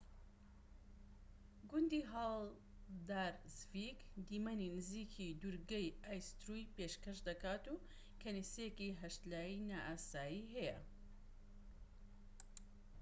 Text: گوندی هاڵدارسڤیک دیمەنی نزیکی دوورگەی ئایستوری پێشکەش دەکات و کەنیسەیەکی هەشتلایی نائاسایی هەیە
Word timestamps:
گوندی 1.69 2.01
هاڵدارسڤیک 2.11 3.97
دیمەنی 4.27 4.73
نزیکی 4.77 5.27
دوورگەی 5.41 5.95
ئایستوری 6.05 6.71
پێشکەش 6.75 7.17
دەکات 7.29 7.63
و 7.73 7.83
کەنیسەیەکی 8.21 8.97
هەشتلایی 9.01 9.63
نائاسایی 9.69 10.47
هەیە 10.53 10.77